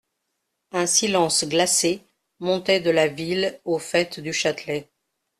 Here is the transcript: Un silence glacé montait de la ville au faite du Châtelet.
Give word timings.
Un 0.71 0.87
silence 0.87 1.45
glacé 1.47 2.01
montait 2.39 2.79
de 2.79 2.89
la 2.89 3.05
ville 3.07 3.59
au 3.65 3.77
faite 3.77 4.19
du 4.19 4.33
Châtelet. 4.33 4.89